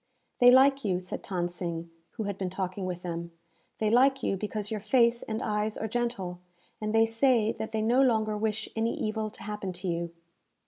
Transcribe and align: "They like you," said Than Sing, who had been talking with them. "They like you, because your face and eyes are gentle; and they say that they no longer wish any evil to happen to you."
"They 0.39 0.49
like 0.49 0.83
you," 0.83 0.99
said 0.99 1.21
Than 1.23 1.47
Sing, 1.47 1.91
who 2.13 2.23
had 2.23 2.35
been 2.35 2.49
talking 2.49 2.87
with 2.87 3.03
them. 3.03 3.33
"They 3.77 3.91
like 3.91 4.23
you, 4.23 4.35
because 4.35 4.71
your 4.71 4.79
face 4.79 5.21
and 5.21 5.43
eyes 5.43 5.77
are 5.77 5.87
gentle; 5.87 6.39
and 6.81 6.91
they 6.91 7.05
say 7.05 7.51
that 7.59 7.71
they 7.71 7.83
no 7.83 8.01
longer 8.01 8.35
wish 8.35 8.67
any 8.75 8.99
evil 8.99 9.29
to 9.29 9.43
happen 9.43 9.71
to 9.73 9.87
you." 9.87 10.11